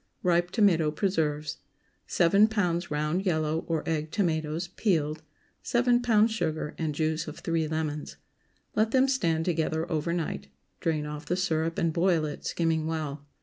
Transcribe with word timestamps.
RIPE 0.23 0.49
TOMATO 0.49 0.89
PRESERVES. 0.89 1.57
✠ 1.57 1.57
7 2.07 2.47
lbs. 2.47 2.89
round 2.89 3.23
yellow, 3.23 3.63
or 3.67 3.87
egg 3.87 4.09
tomatoes—peeled. 4.09 5.21
7 5.61 6.01
lbs. 6.01 6.29
sugar, 6.31 6.73
and 6.79 6.95
juice 6.95 7.27
of 7.27 7.37
three 7.37 7.67
lemons. 7.67 8.15
Let 8.75 8.89
them 8.89 9.07
stand 9.07 9.45
together 9.45 9.85
over 9.91 10.11
night. 10.11 10.47
Drain 10.79 11.05
off 11.05 11.27
the 11.27 11.35
syrup 11.37 11.77
and 11.77 11.93
boil 11.93 12.25
it, 12.25 12.47
skimming 12.47 12.87
well. 12.87 13.27